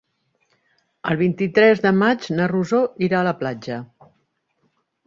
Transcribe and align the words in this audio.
El 1.11 1.19
vint-i-tres 1.19 1.83
de 1.85 1.93
maig 1.99 2.27
na 2.41 2.49
Rosó 2.55 2.83
irà 3.11 3.21
a 3.23 3.25
la 3.31 3.39
platja. 3.45 3.83